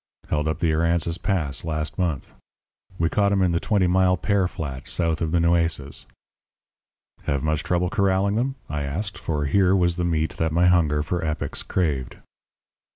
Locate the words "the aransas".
0.57-1.19